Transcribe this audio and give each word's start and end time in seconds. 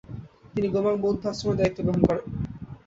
তিনি 0.53 0.67
গেমাং 0.73 0.95
বৌদ্ধ 1.03 1.23
আশ্রমের 1.27 1.57
দায়িত্ব 1.59 1.79
গ্রহণ 1.85 2.01
করেন। 2.07 2.25